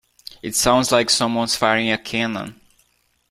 It 0.41 0.55
sounds 0.55 0.91
like 0.91 1.11
someone's 1.11 1.55
firing 1.55 1.91
a 1.91 1.95
cannon. 1.99 2.59